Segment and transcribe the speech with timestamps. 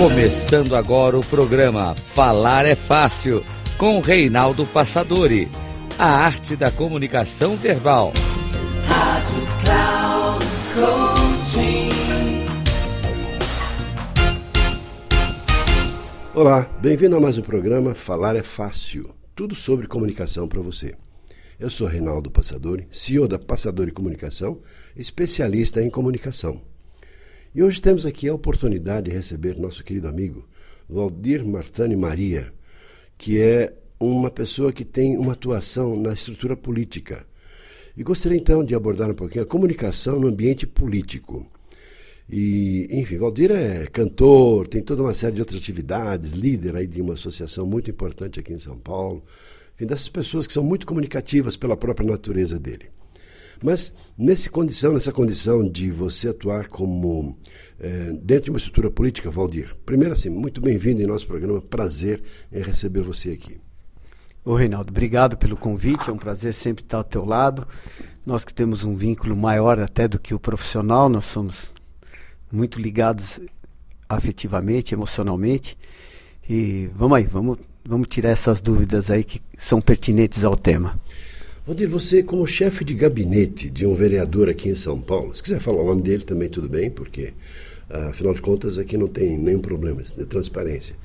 [0.00, 3.44] Começando agora o programa Falar é Fácil,
[3.76, 5.46] com Reinaldo Passadori.
[5.98, 8.14] A arte da comunicação verbal.
[8.86, 11.90] Rádio Cloud Coaching.
[16.34, 19.14] Olá, bem-vindo a mais um programa Falar é Fácil.
[19.36, 20.94] Tudo sobre comunicação para você.
[21.58, 24.62] Eu sou Reinaldo Passadori, CEO da Passadori Comunicação,
[24.96, 26.58] especialista em comunicação.
[27.52, 30.46] E hoje temos aqui a oportunidade de receber nosso querido amigo
[30.88, 32.52] Valdir Martani Maria,
[33.18, 37.26] que é uma pessoa que tem uma atuação na estrutura política.
[37.96, 41.44] E gostaria então de abordar um pouquinho a comunicação no ambiente político.
[42.28, 47.00] E, enfim, Valdir é cantor, tem toda uma série de outras atividades, líder aí de
[47.00, 49.24] uma associação muito importante aqui em São Paulo.
[49.74, 52.86] Enfim, dessas pessoas que são muito comunicativas pela própria natureza dele.
[53.62, 57.36] Mas nessa condição, nessa condição de você atuar como
[57.78, 62.22] é, dentro de uma estrutura política, Valdir, primeiro assim, muito bem-vindo em nosso programa, prazer
[62.52, 63.60] em receber você aqui.
[64.44, 67.66] Ô Reinaldo, obrigado pelo convite, é um prazer sempre estar ao teu lado.
[68.24, 71.70] Nós que temos um vínculo maior até do que o profissional, nós somos
[72.50, 73.40] muito ligados
[74.08, 75.76] afetivamente, emocionalmente.
[76.48, 80.98] E vamos aí, vamos, vamos tirar essas dúvidas aí que são pertinentes ao tema.
[81.66, 85.60] Valdir, você como chefe de gabinete de um vereador aqui em São Paulo, se quiser
[85.60, 87.34] falar o nome dele também tudo bem, porque
[87.90, 90.96] afinal de contas aqui não tem nenhum problema de transparência.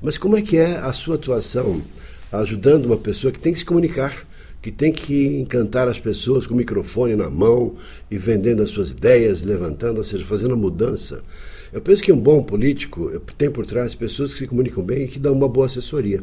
[0.00, 1.82] Mas como é que é a sua atuação
[2.30, 4.24] ajudando uma pessoa que tem que se comunicar,
[4.62, 7.74] que tem que encantar as pessoas com o microfone na mão
[8.08, 11.24] e vendendo as suas ideias, levantando, ou seja, fazendo a mudança?
[11.72, 15.08] Eu penso que um bom político tem por trás pessoas que se comunicam bem e
[15.08, 16.22] que dão uma boa assessoria.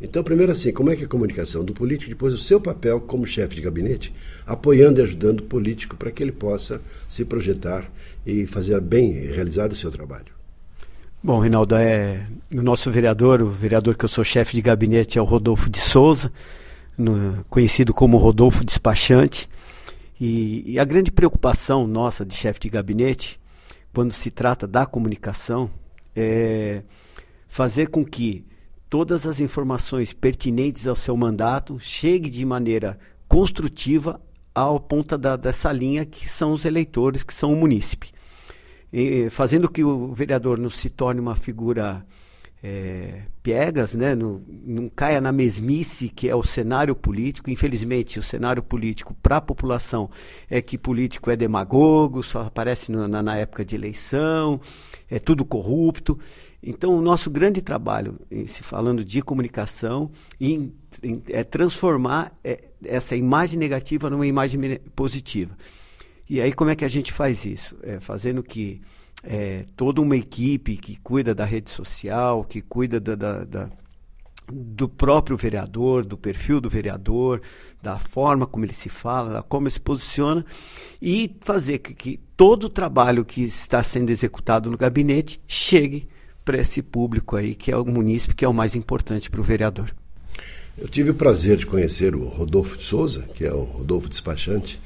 [0.00, 3.00] Então, primeiro assim, como é que é a comunicação do político, depois o seu papel
[3.00, 4.14] como chefe de gabinete,
[4.46, 7.90] apoiando e ajudando o político para que ele possa se projetar
[8.24, 10.32] e fazer bem realizado o seu trabalho.
[11.22, 15.22] Bom, Reinaldo, é, o nosso vereador, o vereador que eu sou chefe de gabinete é
[15.22, 16.32] o Rodolfo de Souza,
[16.96, 19.46] no, conhecido como Rodolfo Despachante.
[20.18, 23.38] E, e a grande preocupação nossa de chefe de gabinete,
[23.92, 25.70] quando se trata da comunicação,
[26.16, 26.82] é
[27.48, 28.46] fazer com que
[28.90, 34.20] todas as informações pertinentes ao seu mandato chegue de maneira construtiva
[34.52, 38.10] ao ponta da, dessa linha que são os eleitores, que são o munícipe.
[38.92, 42.04] E, fazendo que o vereador não se torne uma figura
[42.62, 44.14] é, piegas, né?
[44.14, 47.50] não, não caia na mesmice que é o cenário político.
[47.50, 50.10] Infelizmente, o cenário político para a população
[50.48, 54.60] é que político é demagogo, só aparece no, na, na época de eleição,
[55.08, 56.18] é tudo corrupto.
[56.62, 63.16] Então, o nosso grande trabalho, se falando de comunicação, em, em, é transformar é, essa
[63.16, 65.56] imagem negativa numa imagem positiva.
[66.28, 67.76] E aí, como é que a gente faz isso?
[67.82, 68.82] É, fazendo que
[69.22, 73.70] é, toda uma equipe que cuida da rede social, que cuida da, da, da
[74.52, 77.40] do próprio vereador, do perfil do vereador,
[77.80, 80.44] da forma como ele se fala, da como ele se posiciona,
[81.00, 86.08] e fazer que, que todo o trabalho que está sendo executado no gabinete chegue
[86.44, 89.44] para esse público aí, que é o munícipe, que é o mais importante para o
[89.44, 89.94] vereador.
[90.76, 94.80] Eu tive o prazer de conhecer o Rodolfo de Souza, que é o Rodolfo Despachante.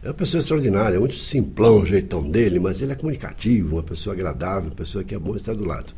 [0.00, 3.82] É uma pessoa extraordinária, é muito simplão o jeitão dele, mas ele é comunicativo, uma
[3.82, 5.92] pessoa agradável, uma pessoa que é bom estar do lado.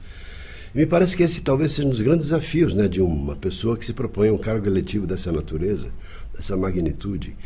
[0.75, 3.77] E me parece que esse talvez seja um dos grandes desafios né, de uma pessoa
[3.77, 5.93] que se propõe a um cargo eletivo dessa natureza,
[6.35, 7.37] dessa magnitude,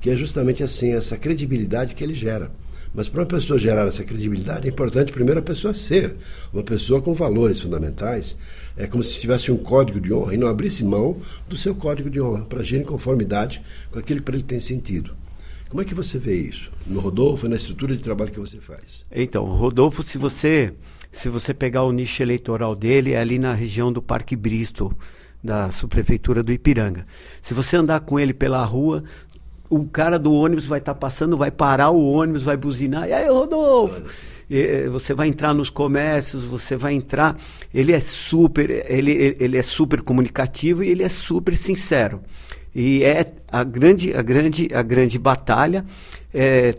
[0.00, 2.48] que é justamente assim, essa credibilidade que ele gera.
[2.94, 6.14] Mas para uma pessoa gerar essa credibilidade, é importante primeiro a pessoa ser
[6.52, 8.38] uma pessoa com valores fundamentais.
[8.76, 12.08] É como se tivesse um código de honra e não abrisse mão do seu código
[12.08, 13.60] de honra para agir em conformidade
[13.90, 15.23] com aquilo que para ele tem sentido.
[15.74, 19.04] Como é que você vê isso no Rodolfo, na estrutura de trabalho que você faz?
[19.10, 20.72] Então, Rodolfo, se você
[21.10, 24.92] se você pegar o nicho eleitoral dele, é ali na região do Parque Bristol,
[25.42, 27.04] da subprefeitura do Ipiranga.
[27.42, 29.02] Se você andar com ele pela rua,
[29.68, 33.08] o cara do ônibus vai estar tá passando, vai parar o ônibus, vai buzinar.
[33.08, 34.00] E aí, Rodolfo?
[34.48, 37.36] E, você vai entrar nos comércios, você vai entrar.
[37.74, 42.22] Ele é super, ele, ele é super comunicativo e ele é super sincero.
[42.74, 45.84] E é a grande, a grande, a grande batalha
[46.32, 46.74] é,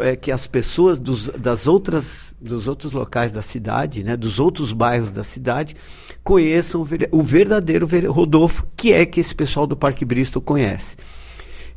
[0.00, 4.72] é que as pessoas dos, das outras, dos outros locais da cidade, né, dos outros
[4.72, 5.76] bairros da cidade,
[6.24, 10.96] conheçam o verdadeiro Rodolfo, que é que esse pessoal do Parque Bristol conhece.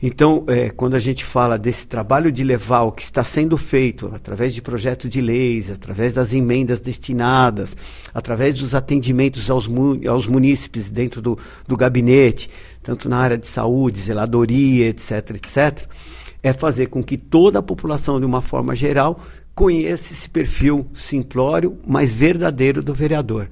[0.02, 4.10] Então, é, quando a gente fala desse trabalho de levar o que está sendo feito
[4.14, 7.76] através de projetos de leis, através das emendas destinadas,
[8.14, 9.70] através dos atendimentos aos,
[10.08, 11.38] aos munícipes dentro do,
[11.68, 12.50] do gabinete,
[12.82, 15.86] tanto na área de saúde, zeladoria, etc., etc.,
[16.42, 19.20] é fazer com que toda a população, de uma forma geral,
[19.54, 23.50] conheça esse perfil simplório, mas verdadeiro do vereador.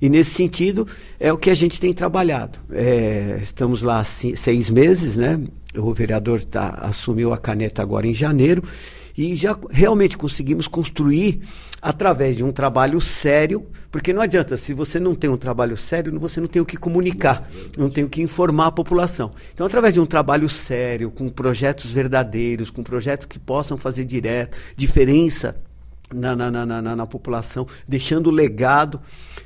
[0.00, 0.86] E nesse sentido
[1.18, 2.58] é o que a gente tem trabalhado.
[2.70, 5.40] É, estamos lá seis meses, né?
[5.76, 8.62] O vereador tá, assumiu a caneta agora em janeiro
[9.16, 11.42] e já realmente conseguimos construir
[11.82, 16.18] através de um trabalho sério, porque não adianta, se você não tem um trabalho sério,
[16.18, 19.32] você não tem o que comunicar, não tem o que informar a população.
[19.52, 24.58] Então, através de um trabalho sério, com projetos verdadeiros, com projetos que possam fazer direto,
[24.76, 25.56] diferença
[26.14, 29.00] na, na, na, na, na população, deixando legado,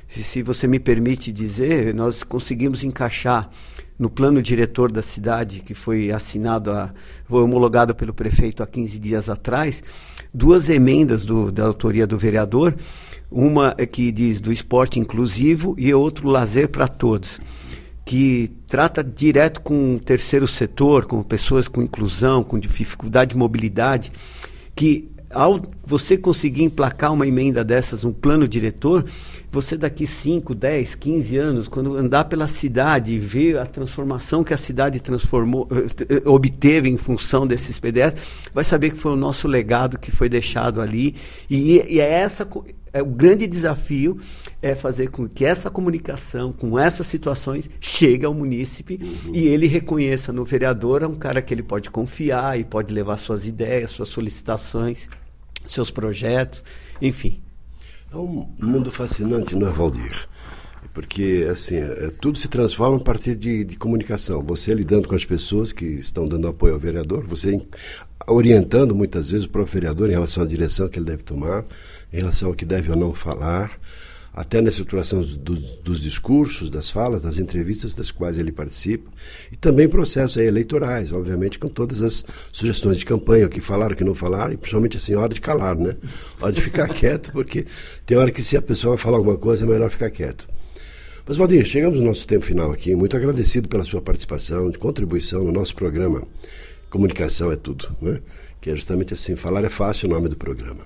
[0.07, 3.49] se você me permite dizer, nós conseguimos encaixar
[3.97, 6.93] no plano diretor da cidade, que foi assinado, a,
[7.25, 9.83] foi homologado pelo prefeito há 15 dias atrás,
[10.33, 12.75] duas emendas do, da autoria do vereador,
[13.31, 17.39] uma que diz do esporte inclusivo e outro lazer para todos,
[18.03, 24.11] que trata direto com o terceiro setor, com pessoas com inclusão, com dificuldade de mobilidade,
[24.75, 29.05] que ao você conseguir emplacar uma emenda dessas, um plano diretor,
[29.51, 34.53] você daqui 5, 10, 15 anos, quando andar pela cidade e ver a transformação que
[34.53, 35.67] a cidade transformou,
[36.09, 38.15] eh, obteve em função desses PDS,
[38.53, 41.15] vai saber que foi o nosso legado que foi deixado ali.
[41.49, 42.47] E, e é essa
[42.93, 44.17] é o grande desafio
[44.61, 49.35] é fazer com que essa comunicação com essas situações chegue ao munícipe uhum.
[49.35, 53.45] e ele reconheça no vereador um cara que ele pode confiar e pode levar suas
[53.45, 55.09] ideias, suas solicitações
[55.73, 56.63] seus projetos,
[57.01, 57.41] enfim.
[58.11, 60.27] É um mundo fascinante, não é, Valdir?
[60.93, 64.41] Porque, assim, é, tudo se transforma a partir de, de comunicação.
[64.43, 67.59] Você lidando com as pessoas que estão dando apoio ao vereador, você
[68.27, 71.65] orientando muitas vezes o próprio vereador em relação à direção que ele deve tomar,
[72.13, 73.77] em relação ao que deve ou não falar
[74.35, 79.09] até na estruturação dos, dos, discursos, das falas, das entrevistas das quais ele participa,
[79.49, 83.97] e também processos eleitorais, obviamente, com todas as sugestões de campanha, o que falaram, o
[83.97, 85.95] que não falaram, e principalmente assim, hora de calar, né?
[86.41, 87.65] Hora de ficar quieto, porque
[88.05, 90.49] tem hora que se a pessoa vai falar alguma coisa, é melhor ficar quieto.
[91.25, 95.45] Mas, Valdir, chegamos no nosso tempo final aqui, muito agradecido pela sua participação, de contribuição
[95.45, 96.27] no nosso programa
[96.89, 98.19] Comunicação é Tudo, né?
[98.59, 100.81] Que é justamente assim, falar é fácil o nome do programa.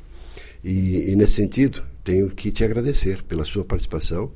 [0.64, 4.32] E, e nesse sentido, tenho que te agradecer pela sua participação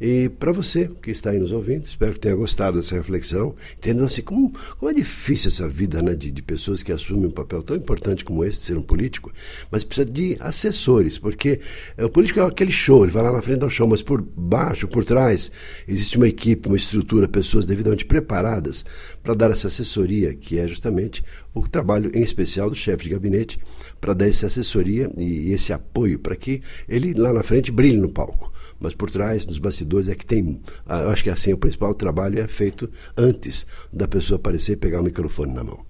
[0.00, 4.04] e para você que está aí nos ouvindo, espero que tenha gostado dessa reflexão, entendendo
[4.04, 7.62] assim como, como é difícil essa vida né, de, de pessoas que assumem um papel
[7.62, 9.32] tão importante como esse, de ser um político,
[9.70, 11.60] mas precisa de assessores, porque
[11.96, 14.20] é, o político é aquele show, ele vai lá na frente um show, mas por
[14.20, 15.50] baixo, por trás,
[15.88, 18.84] existe uma equipe, uma estrutura, pessoas devidamente preparadas
[19.22, 23.58] para dar essa assessoria, que é justamente o trabalho em especial do chefe de gabinete,
[23.98, 27.96] para dar essa assessoria e, e esse apoio para que ele lá na frente brilhe
[27.96, 30.60] no palco mas por trás, nos bastidores, é que tem.
[30.86, 34.76] Ah, eu acho que assim, o principal trabalho é feito antes da pessoa aparecer e
[34.76, 35.84] pegar o microfone na mão.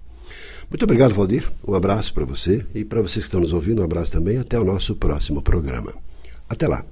[0.69, 1.49] Muito obrigado, Valdir.
[1.65, 4.37] Um abraço para você e para vocês que estão nos ouvindo, um abraço também.
[4.37, 5.93] Até o nosso próximo programa.
[6.49, 6.83] Até lá.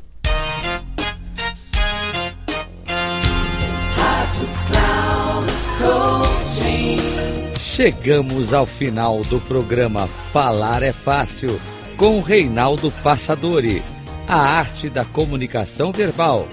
[7.59, 11.59] Chegamos ao final do programa Falar é Fácil
[11.97, 13.81] com Reinaldo Passadori
[14.27, 16.48] a arte da comunicação verbal.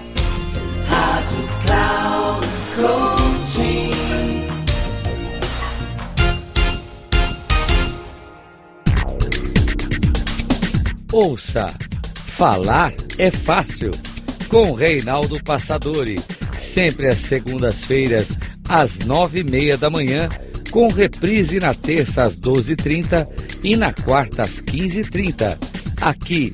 [0.87, 3.89] Rádio Cloud Coaching.
[11.11, 11.73] Ouça,
[12.13, 13.91] falar é fácil.
[14.49, 16.19] Com Reinaldo Passadori,
[16.57, 18.37] sempre às segundas-feiras,
[18.69, 20.29] às nove e meia da manhã,
[20.69, 23.27] com reprise na terça às doze e trinta
[23.63, 25.57] e na quarta às quinze e trinta.
[25.99, 26.53] Aqui